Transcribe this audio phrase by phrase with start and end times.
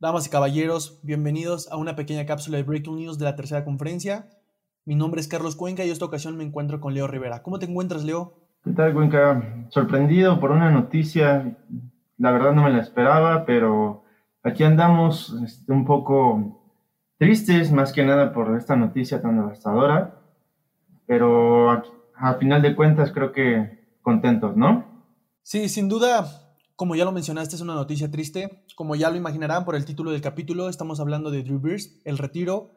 [0.00, 4.30] Damas y caballeros, bienvenidos a una pequeña cápsula de Breaking News de la tercera conferencia.
[4.86, 7.42] Mi nombre es Carlos Cuenca y esta ocasión me encuentro con Leo Rivera.
[7.42, 8.32] ¿Cómo te encuentras, Leo?
[8.64, 9.66] ¿Qué tal, Cuenca?
[9.68, 11.54] Sorprendido por una noticia,
[12.16, 14.04] la verdad no me la esperaba, pero
[14.42, 16.62] aquí andamos este, un poco
[17.18, 20.18] tristes, más que nada por esta noticia tan devastadora,
[21.04, 21.72] pero
[22.14, 24.82] a final de cuentas creo que contentos, ¿no?
[25.42, 26.49] Sí, sin duda
[26.80, 28.64] como ya lo mencionaste, es una noticia triste.
[28.74, 32.16] Como ya lo imaginarán por el título del capítulo, estamos hablando de Drew Brees, el
[32.16, 32.70] retiro.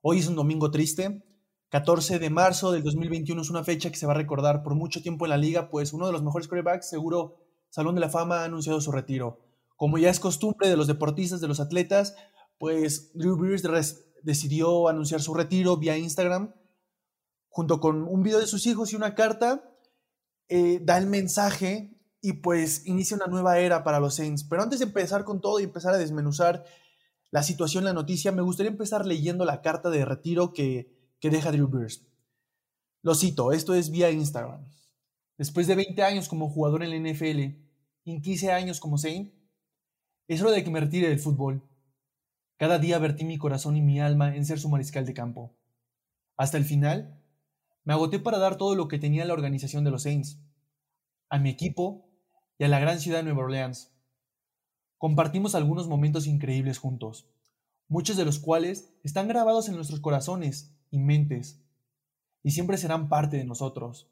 [0.00, 1.22] Hoy es un domingo triste.
[1.68, 5.02] 14 de marzo del 2021 es una fecha que se va a recordar por mucho
[5.02, 7.36] tiempo en la liga, pues uno de los mejores quarterbacks, seguro
[7.68, 9.40] Salón de la Fama, ha anunciado su retiro.
[9.76, 12.16] Como ya es costumbre de los deportistas, de los atletas,
[12.56, 13.62] pues Drew Brees
[14.22, 16.54] decidió anunciar su retiro vía Instagram,
[17.50, 19.70] junto con un video de sus hijos y una carta.
[20.48, 24.44] Eh, da el mensaje y pues inicia una nueva era para los Saints.
[24.44, 26.64] Pero antes de empezar con todo y empezar a desmenuzar
[27.30, 31.52] la situación, la noticia, me gustaría empezar leyendo la carta de retiro que, que deja
[31.52, 32.06] Drew Brees.
[33.02, 34.66] Lo cito, esto es vía Instagram.
[35.38, 37.56] Después de 20 años como jugador en la NFL
[38.04, 39.32] y 15 años como Saint,
[40.28, 41.62] es hora de que me retire del fútbol.
[42.58, 45.56] Cada día vertí mi corazón y mi alma en ser su mariscal de campo.
[46.36, 47.18] Hasta el final,
[47.84, 50.38] me agoté para dar todo lo que tenía la organización de los Saints,
[51.30, 52.09] a mi equipo
[52.60, 53.90] y a la gran ciudad de Nueva Orleans.
[54.98, 57.26] Compartimos algunos momentos increíbles juntos,
[57.88, 61.64] muchos de los cuales están grabados en nuestros corazones y mentes,
[62.42, 64.10] y siempre serán parte de nosotros.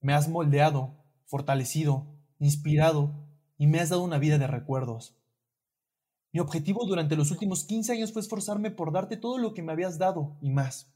[0.00, 2.08] Me has moldeado, fortalecido,
[2.40, 3.14] inspirado,
[3.56, 5.16] y me has dado una vida de recuerdos.
[6.32, 9.70] Mi objetivo durante los últimos 15 años fue esforzarme por darte todo lo que me
[9.70, 10.92] habías dado y más.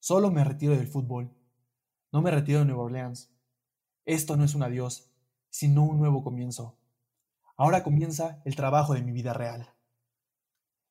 [0.00, 1.30] Solo me retiro del fútbol.
[2.10, 3.30] No me retiro de Nueva Orleans.
[4.04, 5.11] Esto no es un adiós,
[5.52, 6.78] sino un nuevo comienzo.
[7.56, 9.68] Ahora comienza el trabajo de mi vida real.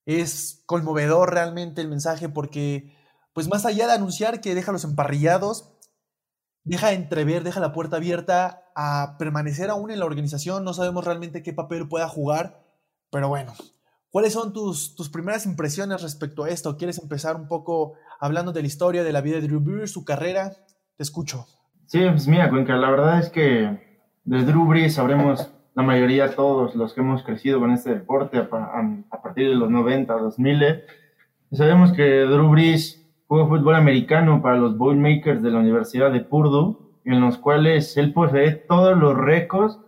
[0.05, 2.95] Es conmovedor realmente el mensaje porque,
[3.33, 5.73] pues más allá de anunciar que deja los emparrillados,
[6.63, 10.63] deja entrever, deja la puerta abierta a permanecer aún en la organización.
[10.63, 12.63] No sabemos realmente qué papel pueda jugar,
[13.09, 13.53] pero bueno,
[14.11, 16.77] ¿cuáles son tus, tus primeras impresiones respecto a esto?
[16.77, 20.05] ¿Quieres empezar un poco hablando de la historia de la vida de Drew Brees, su
[20.05, 20.51] carrera?
[20.95, 21.47] Te escucho.
[21.87, 23.90] Sí, pues mira, Cuenca, la verdad es que
[24.23, 29.21] de Drew Brees sabremos la mayoría, todos los que hemos crecido con este deporte a,
[29.21, 30.83] partir de los 90, 2000,
[31.51, 36.77] sabemos que Drew Brees jugó fútbol americano para los Boilermakers de la Universidad de Purdue,
[37.05, 39.79] en los cuales él posee todos los récords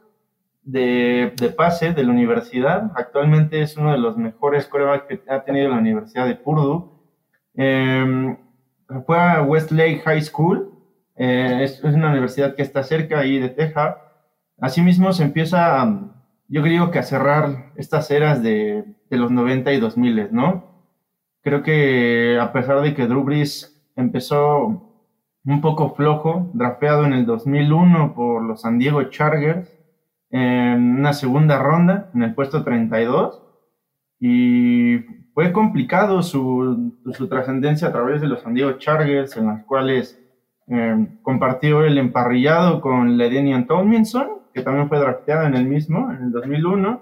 [0.63, 2.91] de, de, pase de la universidad.
[2.95, 6.89] Actualmente es uno de los mejores corebacks que ha tenido la Universidad de Purdue.
[9.05, 10.71] Fue a Westlake High School,
[11.15, 13.97] eh, es, es, una universidad que está cerca ahí de Texas,
[14.63, 15.85] Asimismo, se empieza,
[16.47, 20.63] yo creo que a cerrar estas eras de, los 90 y 2000, ¿no?
[21.41, 24.89] Creo que a pesar de que Drew Brees empezó
[25.43, 29.69] un poco flojo, drafeado en el 2001 por los San Diego Chargers,
[30.29, 33.43] en una segunda ronda, en el puesto 32,
[34.21, 34.99] y
[35.33, 40.23] fue complicado su, su trascendencia a través de los San Diego Chargers, en las cuales
[40.67, 46.25] eh, compartió el emparrillado con Ledenian Tomlinson, que también fue drafteado en el mismo, en
[46.25, 47.01] el 2001,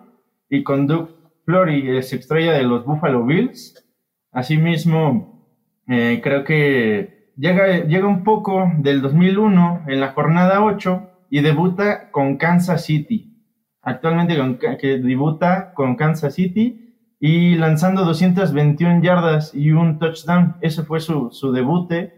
[0.49, 1.09] y con Doug
[1.45, 3.85] Flory, es estrella de los Buffalo Bills.
[4.31, 5.47] Asimismo,
[5.87, 12.11] eh, creo que llega, llega un poco del 2001 en la jornada 8 y debuta
[12.11, 13.31] con Kansas City.
[13.81, 14.37] Actualmente
[14.79, 20.55] que debuta con Kansas City y lanzando 221 yardas y un touchdown.
[20.61, 22.13] Ese fue su, su debute.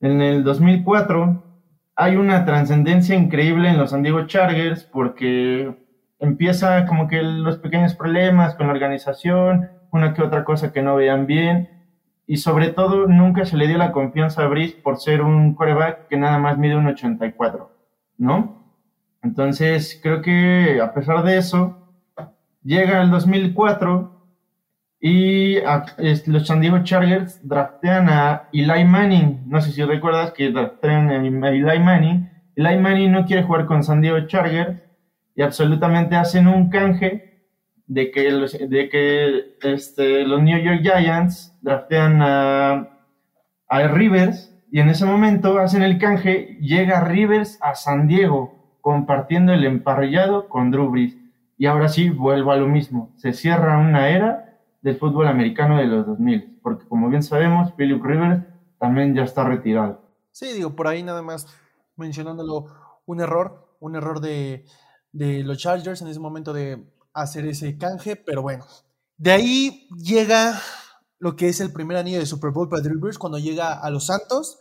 [0.00, 1.51] En el 2004
[1.96, 5.76] hay una trascendencia increíble en los San Diego Chargers porque
[6.18, 10.96] empieza como que los pequeños problemas con la organización, una que otra cosa que no
[10.96, 11.68] vean bien,
[12.26, 16.08] y sobre todo nunca se le dio la confianza a Brice por ser un quarterback
[16.08, 17.70] que nada más mide un 84,
[18.18, 18.62] ¿no?
[19.22, 21.88] Entonces creo que a pesar de eso,
[22.62, 24.11] llega el 2004
[25.04, 25.56] y
[26.26, 29.42] los San Diego Chargers draftean a Eli Manning.
[29.48, 31.30] No sé si recuerdas que draftean a Eli
[31.80, 32.30] Manning.
[32.54, 34.80] Eli Manning no quiere jugar con San Diego Chargers
[35.34, 37.48] y absolutamente hacen un canje
[37.88, 42.88] de que los, de que este, los New York Giants draftean a,
[43.68, 49.52] a Rivers y en ese momento hacen el canje, llega Rivers a San Diego compartiendo
[49.52, 51.16] el emparrillado con Drew Brees.
[51.58, 53.10] Y ahora sí, vuelvo a lo mismo.
[53.16, 54.51] Se cierra una era
[54.82, 58.44] del fútbol americano de los 2000, porque como bien sabemos, Philip Rivers
[58.78, 60.02] también ya está retirado.
[60.32, 61.46] Sí, digo, por ahí nada más
[61.96, 62.66] mencionándolo,
[63.06, 64.64] un error, un error de,
[65.12, 66.84] de los Chargers en ese momento de
[67.14, 68.64] hacer ese canje, pero bueno.
[69.16, 70.60] De ahí llega
[71.18, 73.90] lo que es el primer anillo de Super Bowl para Drew Brees cuando llega a
[73.90, 74.58] Los Santos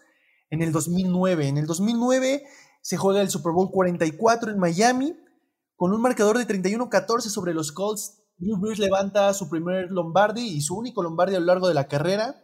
[0.52, 1.48] en el 2009.
[1.48, 2.44] En el 2009
[2.82, 5.18] se juega el Super Bowl 44 en Miami
[5.76, 8.21] con un marcador de 31-14 sobre los Colts.
[8.42, 11.88] Drew Brees levanta su primer Lombardi y su único Lombardi a lo largo de la
[11.88, 12.44] carrera.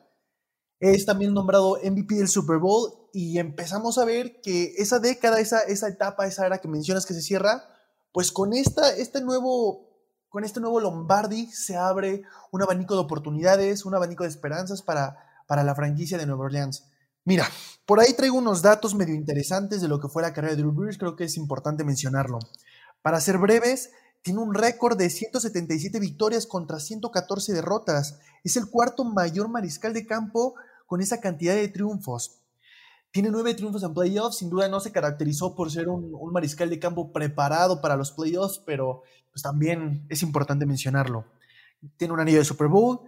[0.79, 5.61] Es también nombrado MVP del Super Bowl y empezamos a ver que esa década, esa,
[5.61, 7.63] esa etapa, esa era que mencionas que se cierra,
[8.11, 9.89] pues con, esta, este nuevo,
[10.29, 12.21] con este nuevo Lombardi se abre
[12.51, 15.17] un abanico de oportunidades, un abanico de esperanzas para,
[15.47, 16.91] para la franquicia de Nueva Orleans.
[17.25, 17.47] Mira,
[17.87, 20.73] por ahí traigo unos datos medio interesantes de lo que fue la carrera de Drew
[20.73, 22.37] Brees, creo que es importante mencionarlo.
[23.01, 23.89] Para ser breves,
[24.21, 28.19] tiene un récord de 177 victorias contra 114 derrotas.
[28.43, 30.55] Es el cuarto mayor mariscal de campo
[30.85, 32.41] con esa cantidad de triunfos.
[33.11, 36.79] Tiene nueve triunfos en playoffs, sin duda no se caracterizó por ser un, mariscal de
[36.79, 41.25] campo preparado para los playoffs, pero pues también es importante mencionarlo.
[41.95, 42.99] Tiene un anillo de Super Bowl,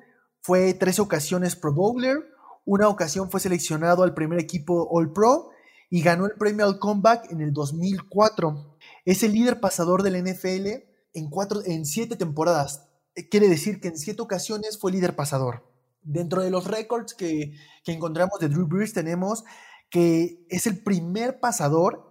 [0.42, 2.18] fue tres ocasiones Pro Bowler,
[2.66, 5.50] una ocasión fue seleccionado al primer equipo All Pro
[5.90, 8.78] y ganó el premio al comeback en el 2004.
[9.06, 12.88] Es el líder pasador del NFL en, cuatro, en siete temporadas.
[13.16, 15.68] Eh, quiere decir que en siete ocasiones fue líder pasador.
[16.02, 17.54] Dentro de los récords que,
[17.84, 19.44] que encontramos de Drew Brees tenemos
[19.90, 22.06] que es el primer pasador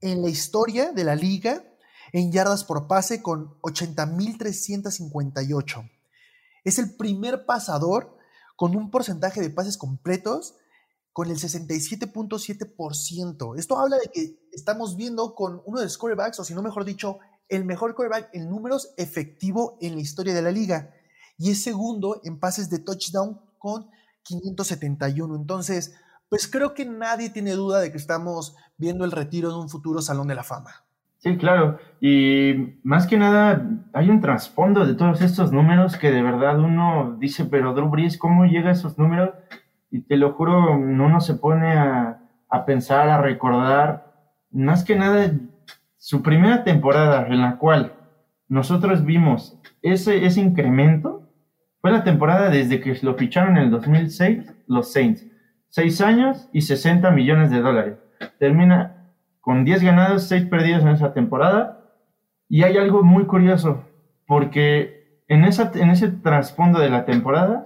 [0.00, 1.64] en la historia de la liga
[2.12, 5.90] en yardas por pase con 80.358.
[6.64, 8.18] Es el primer pasador
[8.56, 10.56] con un porcentaje de pases completos
[11.12, 13.58] con el 67.7%.
[13.58, 16.84] Esto habla de que estamos viendo con uno de los quarterbacks, o si no mejor
[16.84, 17.18] dicho,
[17.52, 20.90] el mejor quarterback en números efectivo en la historia de la liga.
[21.38, 23.88] Y es segundo en pases de touchdown con
[24.22, 25.36] 571.
[25.36, 25.94] Entonces,
[26.28, 30.00] pues creo que nadie tiene duda de que estamos viendo el retiro de un futuro
[30.00, 30.70] Salón de la Fama.
[31.18, 31.78] Sí, claro.
[32.00, 37.16] Y más que nada, hay un trasfondo de todos estos números que de verdad uno
[37.20, 39.30] dice, pero Drew Brees, ¿cómo llega a esos números?
[39.90, 42.18] Y te lo juro, uno se pone a,
[42.66, 44.12] pensar, a recordar,
[44.50, 45.32] más que nada,
[46.02, 47.92] su primera temporada en la cual
[48.48, 51.30] nosotros vimos ese, incremento,
[51.80, 55.24] fue la temporada desde que lo ficharon en el 2006 los Saints.
[55.68, 57.98] Seis años y 60 millones de dólares.
[58.40, 61.84] Termina con 10 ganados, 6 perdidos en esa temporada.
[62.48, 63.84] Y hay algo muy curioso,
[64.26, 67.62] porque en, en ese trasfondo de la temporada,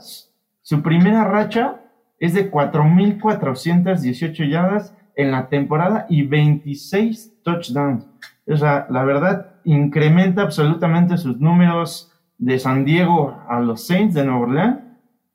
[0.61, 1.81] su primera racha
[2.19, 8.16] es de 4.418 yardas en la temporada y 26 touchdowns.
[8.49, 14.25] O sea, la verdad, incrementa absolutamente sus números de San Diego a los Saints de
[14.25, 14.79] Nueva Orleans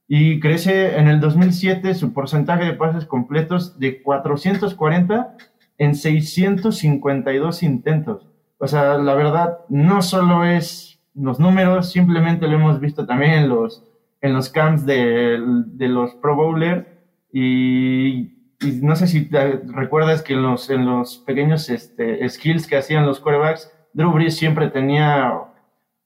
[0.08, 5.36] y crece en el 2007 su porcentaje de pases completos de 440
[5.78, 8.28] en 652 intentos.
[8.58, 13.50] O sea, la verdad, no solo es los números, simplemente lo hemos visto también en
[13.50, 13.84] los,
[14.22, 16.86] en los camps de, de los Pro Bowlers
[17.34, 18.41] y,
[18.82, 19.30] no sé si
[19.74, 24.38] recuerdas que en los, en los pequeños este, skills que hacían los quarterbacks, Drew Brees
[24.38, 25.34] siempre tenía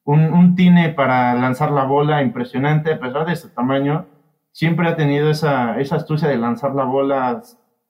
[0.04, 4.08] un, un tine para lanzar la bola impresionante, a pesar de su tamaño,
[4.52, 7.42] siempre ha tenido esa, esa astucia de lanzar la bola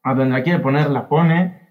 [0.04, 1.62] a donde la quiere poner, la pone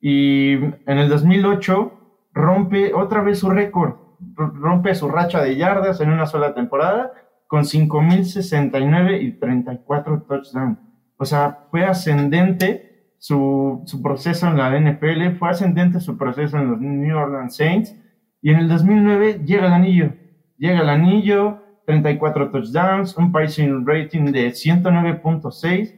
[0.00, 1.92] y en el 2008
[2.32, 3.94] rompe otra vez su récord,
[4.36, 7.12] rompe su racha de yardas en una sola temporada
[7.46, 10.91] con 5.069 y 34 touchdowns.
[11.22, 16.68] O sea, fue ascendente su, su, proceso en la NFL, fue ascendente su proceso en
[16.68, 17.96] los New Orleans Saints
[18.42, 20.14] y en el 2009 llega el anillo.
[20.58, 25.94] Llega el anillo, 34 touchdowns, un passing rating de 109.6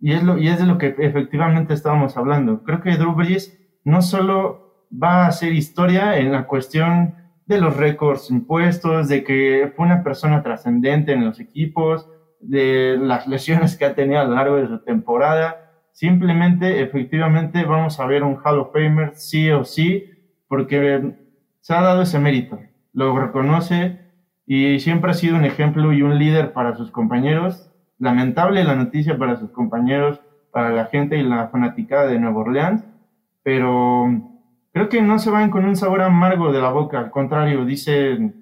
[0.00, 2.64] y es, lo, y es de lo que efectivamente estábamos hablando.
[2.64, 7.14] Creo que Drew Brees no solo va a hacer historia en la cuestión
[7.46, 13.26] de los récords impuestos, de que fue una persona trascendente en los equipos, de las
[13.26, 15.70] lesiones que ha tenido a lo largo de su temporada.
[15.92, 20.10] Simplemente, efectivamente, vamos a ver un Hall of Famer sí o sí,
[20.48, 21.14] porque
[21.60, 22.58] se ha dado ese mérito,
[22.92, 24.00] lo reconoce
[24.46, 29.16] y siempre ha sido un ejemplo y un líder para sus compañeros lamentable la noticia
[29.16, 32.84] para sus compañeros, para la gente y la fanaticada de Nueva Orleans,
[33.42, 34.06] pero
[34.72, 38.32] creo que no se van con un sabor amargo de la boca, al contrario, dice,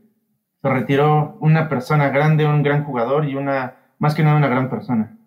[0.62, 4.70] se retiró una persona grande, un gran jugador y una, más que nada una gran
[4.70, 5.18] persona.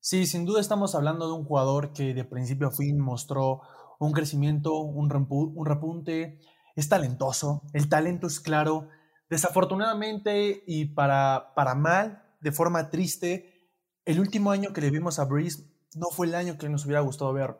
[0.00, 3.62] Sí, sin duda estamos hablando de un jugador que de principio a fin mostró
[3.98, 6.40] un crecimiento, un, un repunte,
[6.74, 8.88] es talentoso, el talento es claro,
[9.30, 13.70] desafortunadamente y para, para mal, de forma triste,
[14.04, 15.64] el último año que le vimos a Breeze
[15.94, 17.56] no fue el año que nos hubiera gustado ver.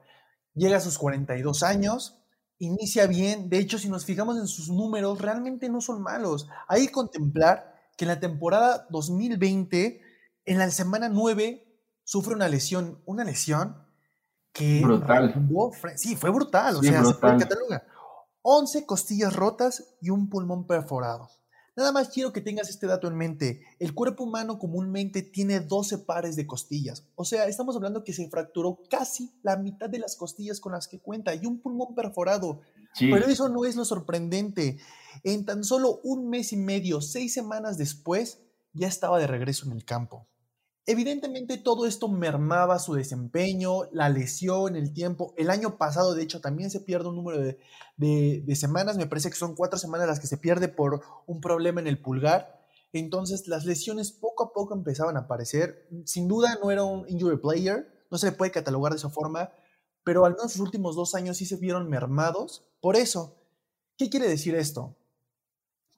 [0.54, 2.22] Llega a sus 42 años
[2.62, 3.48] inicia bien.
[3.48, 6.48] De hecho, si nos fijamos en sus números, realmente no son malos.
[6.68, 10.00] Hay que contemplar que en la temporada 2020,
[10.44, 11.64] en la semana 9,
[12.04, 13.76] sufre una lesión, una lesión
[14.52, 14.80] que...
[14.82, 15.34] Brutal.
[15.96, 17.86] sí, fue brutal, o sea, se cataloga.
[18.42, 21.28] 11 costillas rotas y un pulmón perforado.
[21.74, 23.62] Nada más quiero que tengas este dato en mente.
[23.78, 27.08] El cuerpo humano comúnmente tiene 12 pares de costillas.
[27.14, 30.86] O sea, estamos hablando que se fracturó casi la mitad de las costillas con las
[30.86, 32.60] que cuenta y un pulmón perforado.
[32.98, 34.78] Pero eso no es lo sorprendente.
[35.24, 38.42] En tan solo un mes y medio, seis semanas después,
[38.74, 40.28] ya estaba de regreso en el campo.
[40.84, 45.32] Evidentemente todo esto mermaba su desempeño, la lesión, el tiempo.
[45.36, 48.96] El año pasado, de hecho, también se pierde un número de, semanas.
[48.96, 52.00] Me parece que son cuatro semanas las que se pierde por un problema en el
[52.00, 52.60] pulgar.
[52.92, 55.88] Entonces las lesiones poco a poco empezaban a aparecer.
[56.04, 59.50] Sin duda no era un injury player, no se le puede catalogar de esa forma,
[60.04, 62.68] pero al menos sus últimos dos años sí se vieron mermados.
[62.80, 63.36] Por eso,
[63.96, 64.96] ¿qué quiere decir esto?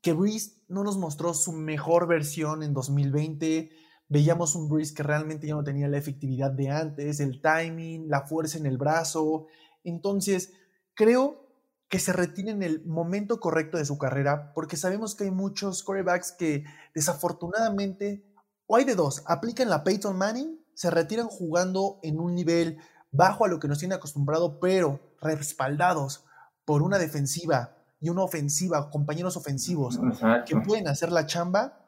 [0.03, 3.71] Que Breeze no nos mostró su mejor versión en 2020
[4.15, 8.21] veíamos un Breeze que realmente ya no tenía la efectividad de antes, el timing, la
[8.21, 9.49] fuerza en el brazo.
[9.83, 10.53] Entonces,
[10.95, 11.49] creo
[11.89, 15.83] que se retire en el momento correcto de su carrera, porque sabemos que hay muchos
[15.83, 16.63] quarterbacks que
[16.95, 18.25] desafortunadamente,
[18.69, 22.79] o hay de dos, aplican la Peyton Manning, se retiran jugando en un nivel
[23.11, 26.25] bajo a lo que nos tiene acostumbrado, pero respaldados
[26.65, 29.99] por una defensiva y una ofensiva, compañeros ofensivos
[30.47, 31.81] que pueden hacer la chamba,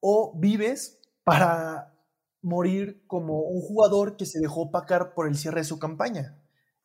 [0.00, 0.97] o vives
[1.28, 1.92] para
[2.40, 6.38] morir como un jugador que se dejó opacar por el cierre de su campaña.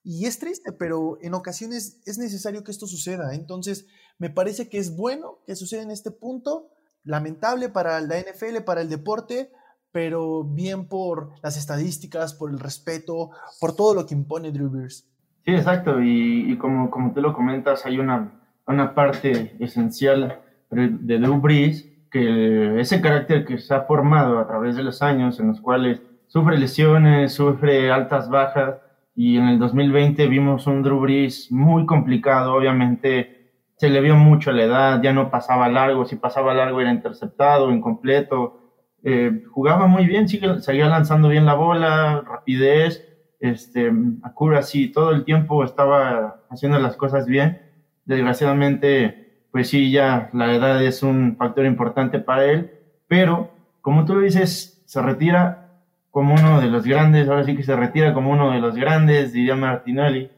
[0.04, 3.34] Y es triste, pero en ocasiones es necesario que esto suceda.
[3.36, 3.88] Entonces,
[4.20, 6.72] me parece que es bueno que suceda en este punto.
[7.06, 9.52] Lamentable para la NFL, para el deporte,
[9.92, 13.30] pero bien por las estadísticas, por el respeto,
[13.62, 15.10] por todo lo que impone Drew Brees.
[15.46, 16.02] Sí, exacto.
[16.02, 22.79] Y, como, como tú lo comentas, hay una, una parte esencial de Drew Brees que
[22.79, 26.60] ese carácter que se ha formado a través de los años, en los cuales sufre
[26.60, 28.75] lesiones, sufre altas bajas,
[29.15, 34.51] y en el 2020 vimos un Drew Brees muy complicado, obviamente se le vio mucho
[34.51, 38.62] la edad, ya no pasaba largo, si pasaba largo era interceptado, incompleto,
[39.03, 43.91] eh, jugaba muy bien, seguía lanzando bien la bola, rapidez, este,
[44.22, 47.60] accuracy, todo el tiempo estaba haciendo las cosas bien.
[48.05, 49.23] Desgraciadamente,
[49.54, 52.72] pues sí, ya la edad es un factor importante para él,
[53.08, 55.70] pero como tú dices, se retira
[56.10, 59.32] como uno de los grandes, ahora sí que se retira como uno de los grandes,
[59.32, 60.32] diría Martinelli,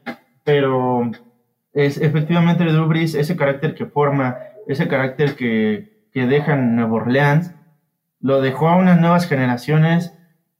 [0.44, 1.10] pero
[1.72, 6.96] es efectivamente el Drew ese carácter que forma, ese carácter que, que deja en Nueva
[6.96, 7.54] Orleans,
[8.20, 10.12] lo dejó a unas nuevas generaciones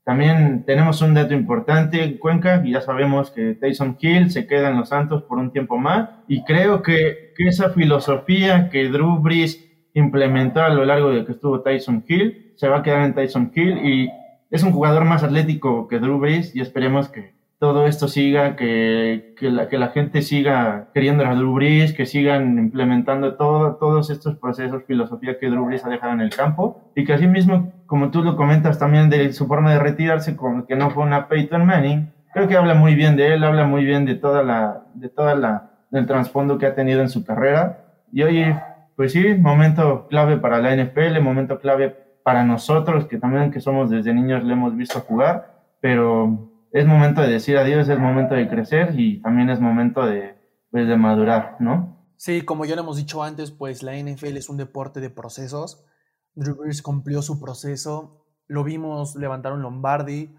[0.07, 4.71] también tenemos un dato importante en Cuenca, y ya sabemos que Tyson Hill se queda
[4.71, 9.19] en los Santos por un tiempo más, y creo que, que esa filosofía que Drew
[9.19, 13.15] Brees implementó a lo largo de que estuvo Tyson Hill, se va a quedar en
[13.15, 14.09] Tyson Hill, y
[14.49, 19.35] es un jugador más atlético que Drew Brees, y esperemos que, todo esto siga, que,
[19.39, 24.11] que, la, que la gente siga queriendo a Drew Brees, que sigan implementando todo, todos
[24.11, 26.93] estos procesos, filosofía que Drew Brees ha dejado en el campo.
[26.95, 30.67] Y que así mismo, como tú lo comentas también de su forma de retirarse, como
[30.67, 33.85] que no fue una Peyton Manning, creo que habla muy bien de él, habla muy
[33.85, 37.87] bien de toda la, de toda la, del trasfondo que ha tenido en su carrera.
[38.13, 38.55] Y hoy,
[38.97, 43.89] pues sí, momento clave para la NFL, momento clave para nosotros, que también que somos
[43.89, 48.51] desde niños le hemos visto jugar, pero es momento de decir adiós, es momento de
[48.51, 50.37] crecer y también es momento de,
[50.71, 51.97] pues, de madurar, ¿no?
[52.19, 55.87] Sí, como ya lo hemos dicho antes, pues la NFL es un deporte de procesos.
[56.35, 60.35] Drew Brees cumplió su proceso, lo vimos levantar un Lombardi.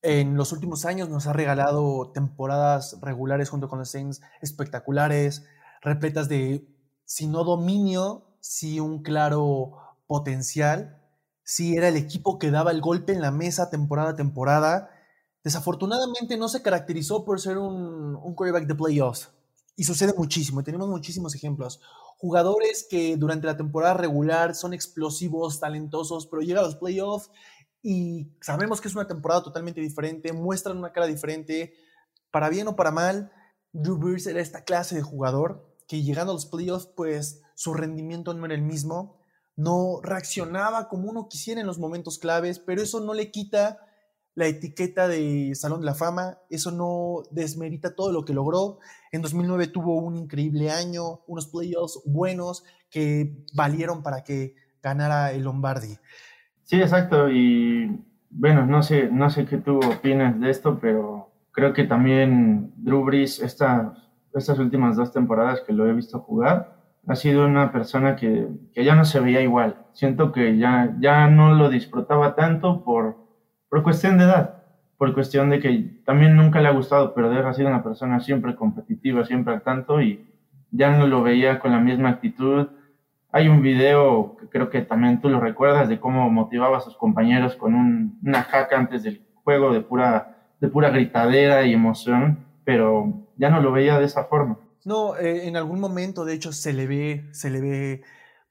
[0.00, 5.46] En los últimos años nos ha regalado temporadas regulares junto con los Saints espectaculares,
[5.82, 6.66] repletas de,
[7.04, 9.72] si no dominio, sí un claro
[10.06, 11.02] potencial.
[11.44, 14.90] Sí era el equipo que daba el golpe en la mesa temporada a temporada
[15.42, 19.30] Desafortunadamente no se caracterizó por ser un, un quarterback de playoffs.
[19.76, 21.80] Y sucede muchísimo, y tenemos muchísimos ejemplos.
[22.18, 27.30] Jugadores que durante la temporada regular son explosivos, talentosos, pero llegan a los playoffs
[27.82, 31.72] y sabemos que es una temporada totalmente diferente, muestran una cara diferente.
[32.30, 33.32] Para bien o para mal,
[33.72, 38.34] Drew Brees era esta clase de jugador que llegando a los playoffs, pues su rendimiento
[38.34, 39.18] no era el mismo,
[39.56, 43.78] no reaccionaba como uno quisiera en los momentos claves, pero eso no le quita
[44.34, 48.78] la etiqueta de Salón de la Fama, eso no desmerita todo lo que logró.
[49.12, 55.42] En 2009 tuvo un increíble año, unos playoffs buenos que valieron para que ganara el
[55.42, 55.98] Lombardi.
[56.64, 57.28] Sí, exacto.
[57.28, 62.72] Y bueno, no sé, no sé qué tú opinas de esto, pero creo que también
[62.76, 63.94] Drew Brees, esta
[64.34, 68.84] estas últimas dos temporadas que lo he visto jugar, ha sido una persona que, que,
[68.84, 69.86] ya no se veía igual.
[69.92, 73.16] Siento que ya, ya no lo disfrutaba tanto por,
[73.70, 74.64] por cuestión de edad,
[74.98, 78.54] por cuestión de que también nunca le ha gustado perder, ha sido una persona siempre
[78.54, 80.28] competitiva, siempre al tanto y
[80.72, 82.68] ya no lo veía con la misma actitud.
[83.32, 86.96] Hay un video que creo que también tú lo recuerdas de cómo motivaba a sus
[86.96, 92.44] compañeros con un, una jaca antes del juego de pura, de pura gritadera y emoción,
[92.64, 94.58] pero ya no lo veía de esa forma.
[94.84, 98.02] No, eh, en algún momento, de hecho, se le ve, se le ve,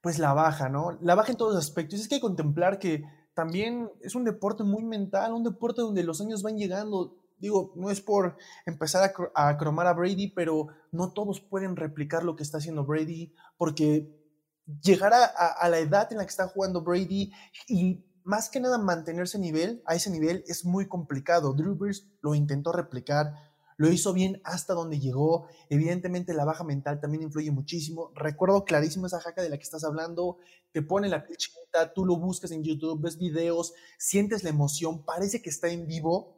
[0.01, 0.97] pues la baja, ¿no?
[1.01, 1.99] La baja en todos los aspectos.
[1.99, 6.03] Es que hay que contemplar que también es un deporte muy mental, un deporte donde
[6.03, 7.15] los años van llegando.
[7.37, 12.35] Digo, no es por empezar a, cromar a Brady, pero no todos pueden replicar lo
[12.35, 14.13] que está haciendo Brady, porque
[14.83, 17.31] llegar a, a, la edad en la que está jugando Brady
[17.67, 21.53] y más que nada mantenerse nivel, a ese nivel es muy complicado.
[21.53, 23.33] Drew Brees lo intentó replicar,
[23.79, 25.47] lo hizo bien hasta donde llegó.
[25.69, 28.11] Evidentemente la baja mental también influye muchísimo.
[28.13, 30.37] Recuerdo clarísimo esa jaca de la que estás hablando,
[30.73, 31.37] te pone la piel
[31.95, 36.35] tú lo buscas en YouTube, ves videos, sientes la emoción, parece que está en vivo,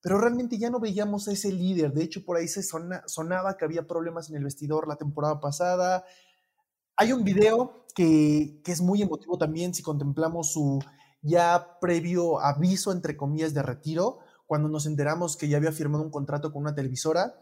[0.00, 1.92] pero realmente ya no veíamos a ese líder.
[1.92, 6.06] De hecho, por ahí se sonaba que había problemas en el vestidor la temporada pasada.
[6.96, 10.78] Hay un video que, que es muy emotivo también si contemplamos su
[11.20, 16.10] ya previo aviso, entre comillas, de retiro cuando nos enteramos que ya había firmado un
[16.10, 17.38] contrato con una televisora.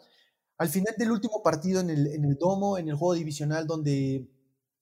[0.58, 4.28] Al final del último partido en el, en el Domo, en el juego divisional, donde.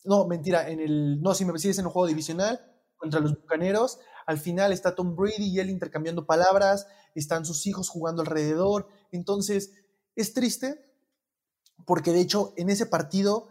[0.05, 1.21] No, mentira, en el.
[1.21, 2.61] No, si me es en el juego divisional
[2.97, 3.99] contra los bucaneros.
[4.27, 8.89] Al final está Tom Brady y él intercambiando palabras, están sus hijos jugando alrededor.
[9.13, 9.73] Entonces,
[10.17, 10.83] es triste
[11.85, 13.49] porque de hecho en ese partido,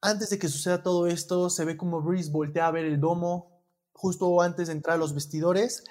[0.00, 3.62] antes de que suceda todo esto, se ve como Breeze voltea a ver el domo
[3.92, 5.84] justo antes de entrar a los vestidores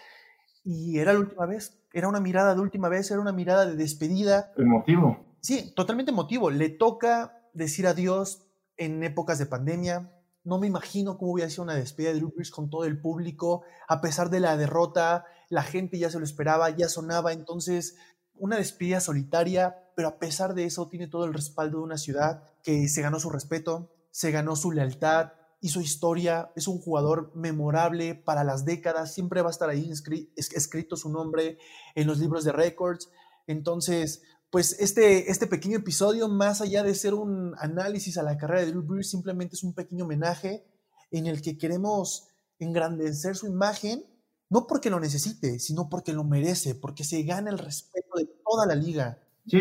[0.63, 3.75] y era la última vez, era una mirada de última vez, era una mirada de
[3.75, 4.51] despedida.
[4.57, 5.25] Emotivo.
[5.41, 6.49] Sí, totalmente emotivo.
[6.49, 10.11] Le toca decir adiós en épocas de pandemia.
[10.43, 13.63] No me imagino cómo hubiera sido una despedida de Drew Brees con todo el público.
[13.87, 17.33] A pesar de la derrota, la gente ya se lo esperaba, ya sonaba.
[17.33, 17.95] Entonces,
[18.35, 22.43] una despedida solitaria, pero a pesar de eso tiene todo el respaldo de una ciudad
[22.63, 28.15] que se ganó su respeto, se ganó su lealtad, hizo historia, es un jugador memorable
[28.15, 29.91] para las décadas, siempre va a estar ahí
[30.35, 31.59] escrito su nombre
[31.95, 33.09] en los libros de récords.
[33.45, 38.61] Entonces, pues este, este pequeño episodio, más allá de ser un análisis a la carrera
[38.61, 40.65] de Drew Brees, simplemente es un pequeño homenaje
[41.11, 44.03] en el que queremos engrandecer su imagen,
[44.49, 48.65] no porque lo necesite, sino porque lo merece, porque se gana el respeto de toda
[48.65, 49.19] la liga.
[49.47, 49.57] Sí,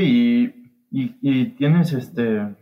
[0.90, 2.56] y, y tienes este,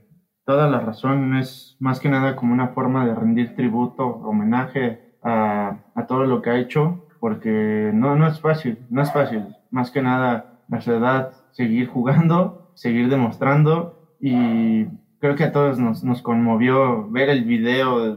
[0.49, 1.37] toda la razón.
[1.37, 5.77] Es más que nada como una forma de rendir tributo, homenaje a,
[6.09, 9.45] todo lo que ha hecho, porque no, no es fácil, no es fácil.
[9.71, 14.87] Más que nada, a su edad, seguir jugando, seguir demostrando y
[15.21, 18.17] creo que a todos nos, nos conmovió ver el video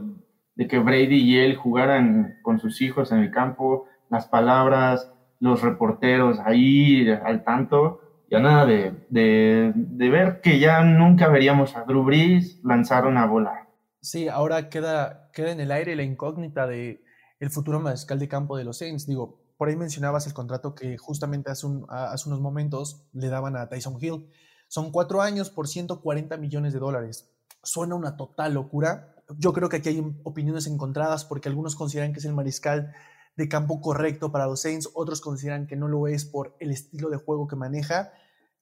[0.54, 5.60] de que Brady y él jugaran con sus hijos en el campo, las palabras, los
[5.60, 8.00] reporteros ahí al tanto
[8.32, 13.68] ya nada de, de, ver que ya nunca veríamos a Drew Brees lanzar una bola.
[14.00, 17.04] Sí, ahora queda, queda en el aire la incógnita de
[17.40, 19.06] el futuro mariscal de campo de los Saints.
[19.06, 23.68] Digo, por ahí mencionabas el contrato que justamente hace, hace unos momentos le daban a
[23.68, 24.30] Tyson Hill.
[24.66, 27.30] Son cuatro años por 140 millones de dólares.
[27.62, 29.14] Suena una total locura.
[29.36, 32.94] Yo creo que aquí hay opiniones encontradas porque algunos consideran que es el mariscal
[33.36, 37.10] de campo correcto para los Saints, otros consideran que no lo es por el estilo
[37.10, 38.12] de juego que maneja.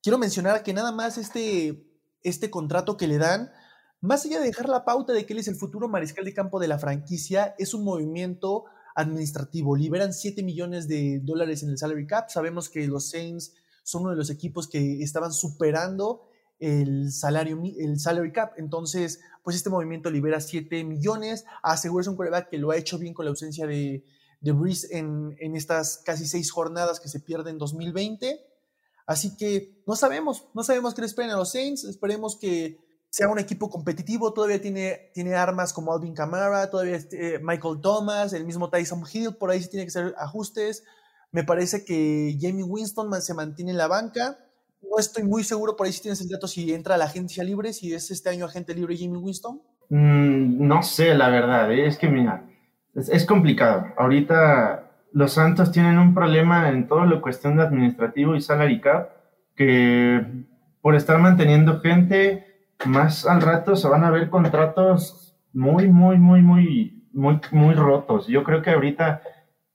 [0.03, 1.87] Quiero mencionar que nada más este,
[2.23, 3.51] este contrato que le dan,
[4.01, 6.59] más allá de dejar la pauta de que él es el futuro mariscal de campo
[6.59, 9.77] de la franquicia, es un movimiento administrativo.
[9.77, 12.31] Liberan 7 millones de dólares en el salary cap.
[12.31, 16.23] Sabemos que los Saints son uno de los equipos que estaban superando
[16.59, 18.53] el salario el salary cap.
[18.57, 23.13] Entonces, pues este movimiento libera 7 millones, asegura un quarterback que lo ha hecho bien
[23.13, 24.05] con la ausencia de,
[24.41, 28.50] de Breeze en, en estas casi seis jornadas que se pierden en 2020.
[29.11, 31.83] Así que no sabemos, no sabemos qué le esperen a los Saints.
[31.83, 34.33] Esperemos que sea un equipo competitivo.
[34.33, 39.35] Todavía tiene, tiene armas como Alvin Kamara, todavía este, Michael Thomas, el mismo Tyson Hill.
[39.35, 40.85] Por ahí sí tiene que hacer ajustes.
[41.33, 44.39] Me parece que Jamie Winston se mantiene en la banca.
[44.81, 47.43] No estoy muy seguro, por ahí sí tienes el dato si entra a la agencia
[47.43, 49.61] libre, si es este año agente libre Jamie Winston.
[49.89, 51.73] Mm, no sé, la verdad.
[51.73, 51.89] ¿eh?
[51.89, 52.49] Es que mira,
[52.95, 53.87] es, complicado.
[53.97, 54.80] Ahorita
[55.13, 58.81] los Santos tienen un problema en todo lo cuestión de administrativo y salary
[59.57, 60.25] que
[60.81, 62.47] por estar manteniendo gente,
[62.87, 68.27] más al rato se van a ver contratos muy, muy, muy, muy, muy, muy rotos.
[68.27, 69.23] Yo creo que ahorita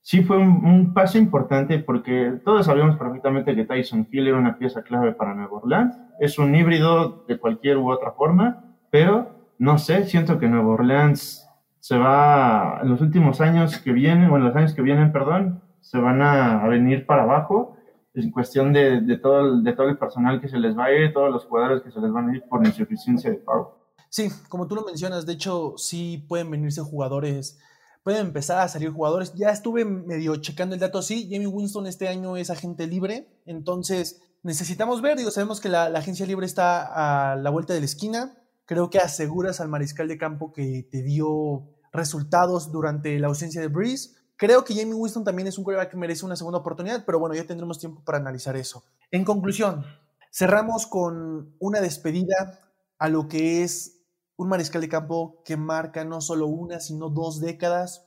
[0.00, 4.82] sí fue un, paso importante porque todos sabíamos perfectamente que Tyson Hill era una pieza
[4.82, 5.98] clave para Nueva Orleans.
[6.18, 11.45] Es un híbrido de cualquier u otra forma, pero no sé, siento que Nueva Orleans
[11.86, 15.62] se va, en los últimos años que vienen, o en los años que vienen, perdón,
[15.80, 17.76] se van a, venir para abajo
[18.12, 20.92] en cuestión de, de, todo el, de todo el personal que se les va a
[20.92, 23.78] ir, todos los jugadores que se les van a ir por insuficiencia de pago.
[24.10, 27.60] Sí, como tú lo mencionas, de hecho sí pueden venirse jugadores,
[28.02, 29.32] pueden empezar a salir jugadores.
[29.34, 34.20] Ya estuve medio checando el dato, sí, Jamie Winston este año es agente libre, entonces
[34.42, 38.36] necesitamos ver, digo, sabemos que la, agencia libre está a la vuelta de la esquina,
[38.64, 43.68] creo que aseguras al mariscal de campo que te dio resultados durante la ausencia de
[43.68, 44.10] Breeze.
[44.36, 47.34] Creo que Jamie Winston también es un quarterback que merece una segunda oportunidad, pero bueno,
[47.34, 48.84] ya tendremos tiempo para analizar eso.
[49.10, 49.84] En conclusión,
[50.30, 52.60] cerramos con una despedida
[52.98, 54.02] a lo que es
[54.36, 58.06] un mariscal de campo que marca no solo una, sino dos décadas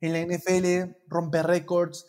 [0.00, 2.06] en la NFL, rompe récords,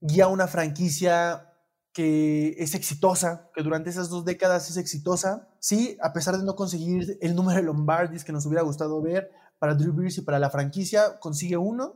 [0.00, 1.48] guía una franquicia
[1.92, 5.48] que es exitosa, que durante esas dos décadas es exitosa.
[5.58, 9.30] Sí, a pesar de no conseguir el número de Lombardis que nos hubiera gustado ver
[9.62, 11.94] para Drew Brees y para la franquicia, consigue uno,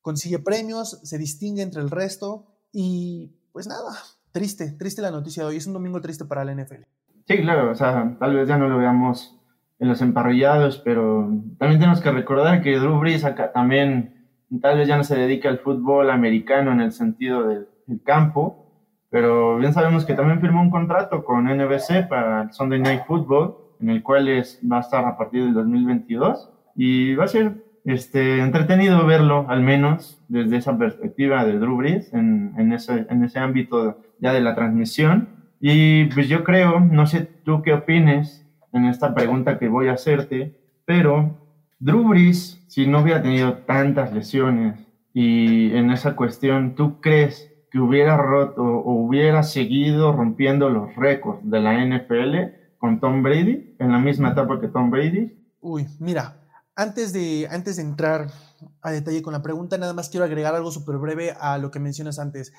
[0.00, 3.98] consigue premios, se distingue entre el resto y pues nada,
[4.30, 5.56] triste, triste la noticia de hoy.
[5.56, 6.84] Es un domingo triste para la NFL.
[7.26, 9.36] Sí, claro, o sea, tal vez ya no lo veamos
[9.80, 14.28] en los emparrillados, pero también tenemos que recordar que Drew Brees acá también
[14.62, 17.66] tal vez ya no se dedica al fútbol americano en el sentido del,
[18.04, 18.70] campo,
[19.08, 23.56] pero bien sabemos que también firmó un contrato con NBC para el Sunday Night Football,
[23.80, 26.50] en el cual es, va a estar a partir del 2022
[26.82, 32.10] y va a ser este, entretenido verlo, al menos desde esa perspectiva de Drew Brees,
[32.14, 35.28] en, en, ese, en ese ámbito ya de la transmisión.
[35.60, 39.92] Y pues yo creo, no sé tú qué opines, en esta pregunta que voy a
[39.92, 41.36] hacerte, pero
[41.80, 44.80] Drew Brees, si no hubiera tenido tantas lesiones
[45.12, 51.40] y en esa cuestión, ¿tú crees que hubiera roto o hubiera seguido rompiendo los récords
[51.42, 55.36] de la NFL con Tom Brady en la misma etapa que Tom Brady?
[55.60, 56.39] Uy, mira,
[56.80, 58.32] antes de, antes de entrar
[58.80, 61.78] a detalle con la pregunta, nada más quiero agregar algo súper breve a lo que
[61.78, 62.54] mencionas antes.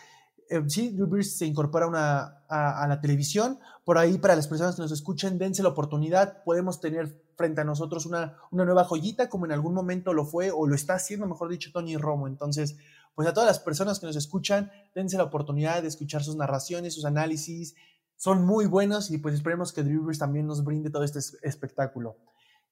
[0.48, 3.58] Eh, sí, Drew Brees se incorpora una, a, la televisión.
[3.84, 6.44] Por ahí, para las personas que nos escuchen, dense la oportunidad.
[6.44, 10.52] Podemos tener frente a nosotros una, una nueva joyita, como en algún momento lo fue,
[10.52, 12.28] o lo está haciendo, mejor dicho, Tony Romo.
[12.28, 12.76] Entonces,
[13.16, 16.94] pues a todas las personas que nos escuchan, dense la oportunidad de escuchar sus narraciones,
[16.94, 17.74] sus análisis.
[18.18, 22.18] Son muy buenos y pues esperemos que Drew Brees también nos brinde todo este espectáculo.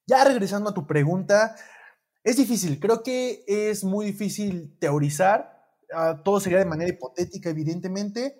[0.06, 1.56] Ya regresando a tu pregunta,
[2.24, 5.60] es difícil, creo que es muy difícil teorizar
[5.92, 8.38] Ah, todo sería de manera hipotética, evidentemente.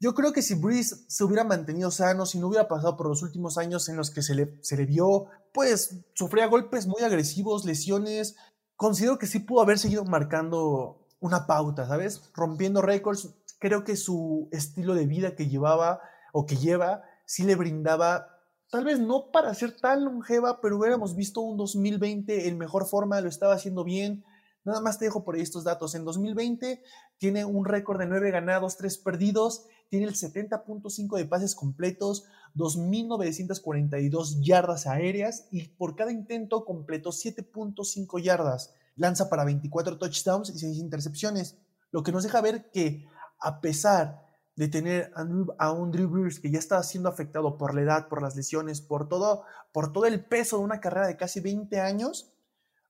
[0.00, 3.22] Yo creo que si Breeze se hubiera mantenido sano, si no hubiera pasado por los
[3.22, 7.64] últimos años en los que se le, se le vio, pues sufría golpes muy agresivos,
[7.64, 8.36] lesiones,
[8.76, 12.30] considero que sí pudo haber seguido marcando una pauta, ¿sabes?
[12.34, 13.34] Rompiendo récords.
[13.58, 16.00] Creo que su estilo de vida que llevaba
[16.32, 18.37] o que lleva sí le brindaba,
[18.70, 23.20] tal vez no para ser tan longeva, pero hubiéramos visto un 2020 en mejor forma,
[23.20, 24.24] lo estaba haciendo bien,
[24.68, 25.94] Nada más te dejo por ahí estos datos.
[25.94, 26.82] En 2020
[27.16, 34.42] tiene un récord de 9 ganados, 3 perdidos, tiene el 70.5 de pases completos, 2.942
[34.42, 38.74] yardas aéreas y por cada intento completó 7.5 yardas.
[38.94, 41.56] Lanza para 24 touchdowns y 6 intercepciones,
[41.90, 43.06] lo que nos deja ver que
[43.40, 44.27] a pesar
[44.58, 45.12] de tener
[45.56, 48.80] a un Drew Brees que ya estaba siendo afectado por la edad, por las lesiones,
[48.80, 52.32] por todo, por todo el peso de una carrera de casi 20 años,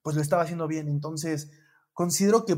[0.03, 0.89] pues lo estaba haciendo bien.
[0.89, 1.51] Entonces,
[1.93, 2.57] considero que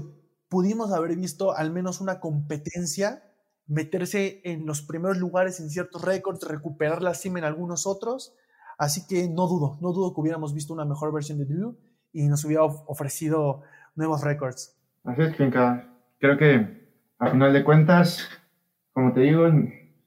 [0.49, 3.25] pudimos haber visto al menos una competencia,
[3.67, 8.37] meterse en los primeros lugares en ciertos récords, recuperar la cima en algunos otros.
[8.79, 11.77] Así que no dudo, no dudo que hubiéramos visto una mejor versión de Drew
[12.13, 13.63] y nos hubiera ofrecido
[13.97, 14.77] nuevos récords.
[15.03, 15.97] Así es, Finca.
[16.21, 18.29] Creo que a final de cuentas,
[18.93, 19.49] como te digo,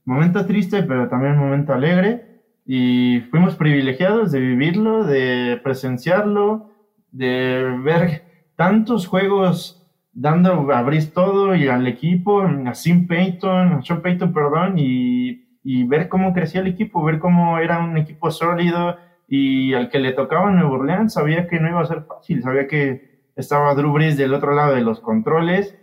[0.06, 2.42] momento triste, pero también momento alegre.
[2.66, 6.72] Y fuimos privilegiados de vivirlo, de presenciarlo,
[7.12, 8.24] de ver
[8.56, 14.32] tantos juegos dando a Brice todo y al equipo, a Sim Payton, a Sean Payton,
[14.32, 19.74] perdón, y, y, ver cómo crecía el equipo, ver cómo era un equipo sólido y
[19.74, 23.24] al que le tocaba Nuevo Orleans sabía que no iba a ser fácil, sabía que
[23.36, 25.76] estaba Drew Brees del otro lado de los controles,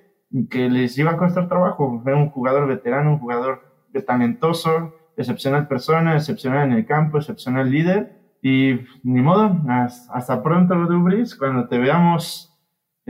[0.49, 3.63] que les iba a costar trabajo, un jugador veterano, un jugador
[4.07, 11.37] talentoso, excepcional persona, excepcional en el campo, excepcional líder, y ni modo, hasta pronto Brees,
[11.37, 12.51] cuando te veamos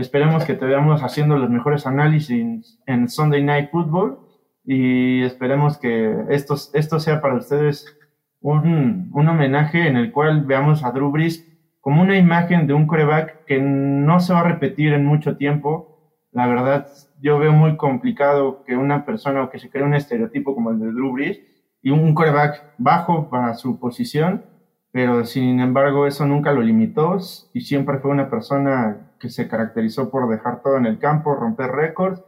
[0.00, 4.18] Esperemos que te veamos haciendo los mejores análisis en Sunday Night Football.
[4.64, 7.98] Y esperemos que esto, esto sea para ustedes
[8.40, 11.46] un, un homenaje en el cual veamos a Drew Brees
[11.80, 15.89] como una imagen de un coreback que no se va a repetir en mucho tiempo,
[16.32, 16.86] la verdad,
[17.20, 20.78] yo veo muy complicado que una persona o que se cree un estereotipo como el
[20.78, 21.40] de Drew Brees
[21.82, 24.44] y un quarterback bajo para su posición,
[24.92, 27.18] pero sin embargo eso nunca lo limitó
[27.52, 31.72] y siempre fue una persona que se caracterizó por dejar todo en el campo, romper
[31.72, 32.22] récords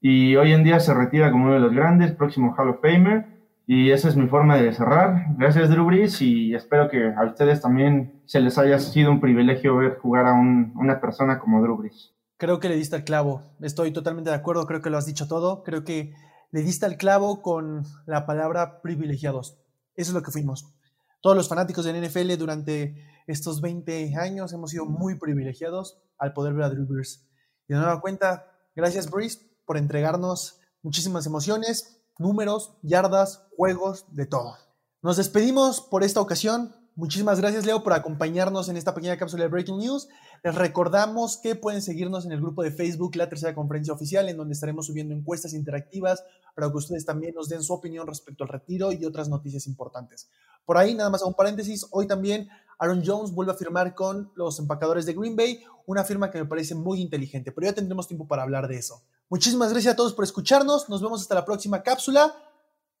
[0.00, 3.26] y hoy en día se retira como uno de los grandes, próximo Hall of Famer
[3.66, 5.26] y esa es mi forma de cerrar.
[5.38, 9.76] Gracias Drew Brees y espero que a ustedes también se les haya sido un privilegio
[9.76, 12.15] ver jugar a una persona como Drew Brees.
[12.38, 13.42] Creo que le diste al clavo.
[13.60, 14.66] Estoy totalmente de acuerdo.
[14.66, 15.62] Creo que lo has dicho todo.
[15.62, 16.12] Creo que
[16.50, 19.58] le diste al clavo con la palabra privilegiados.
[19.94, 20.74] Eso es lo que fuimos.
[21.22, 22.94] Todos los fanáticos del NFL durante
[23.26, 27.26] estos 20 años hemos sido muy privilegiados al poder ver a Drew Brees.
[27.68, 34.56] Y de nueva cuenta, gracias Brees por entregarnos muchísimas emociones, números, yardas, juegos, de todo.
[35.02, 36.74] Nos despedimos por esta ocasión.
[36.96, 40.08] Muchísimas gracias, Leo, por acompañarnos en esta pequeña cápsula de Breaking News.
[40.42, 44.38] Les recordamos que pueden seguirnos en el grupo de Facebook La Tercera Conferencia Oficial, en
[44.38, 48.48] donde estaremos subiendo encuestas interactivas para que ustedes también nos den su opinión respecto al
[48.48, 50.30] retiro y otras noticias importantes.
[50.64, 54.32] Por ahí, nada más a un paréntesis, hoy también Aaron Jones vuelve a firmar con
[54.34, 58.08] los empacadores de Green Bay, una firma que me parece muy inteligente, pero ya tendremos
[58.08, 59.02] tiempo para hablar de eso.
[59.28, 62.34] Muchísimas gracias a todos por escucharnos, nos vemos hasta la próxima cápsula.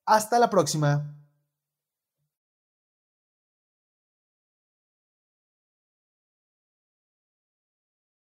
[0.04, 1.25] Hasta la próxima.